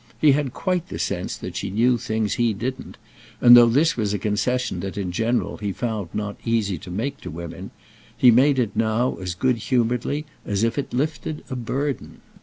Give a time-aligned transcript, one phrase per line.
[0.19, 2.97] He had quite the sense that she knew things he didn't,
[3.39, 7.21] and though this was a concession that in general he found not easy to make
[7.21, 7.69] to women,
[8.17, 12.21] he made it now as good humouredly as if it lifted a burden.